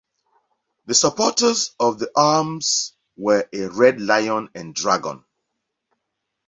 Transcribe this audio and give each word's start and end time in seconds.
The 0.87 0.95
supporters 0.95 1.75
of 1.79 1.99
the 1.99 2.09
arms 2.15 2.95
were 3.17 3.47
a 3.53 3.67
red 3.67 4.01
lion 4.01 4.49
and 4.55 4.73
dragon. 4.73 5.23